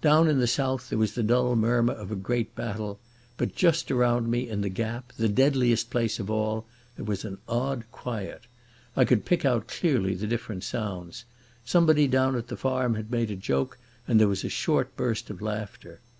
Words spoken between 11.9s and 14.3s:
down at the farm had made a joke and there